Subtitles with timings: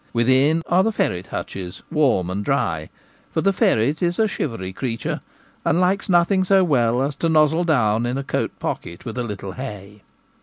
[0.13, 2.89] Within are the ferret hutches, warm and dry;
[3.29, 5.21] for the ferret is a shivery creature,
[5.63, 9.23] and likes nothing so well as to nozzle down in a coat pocket with a
[9.23, 10.01] little hay.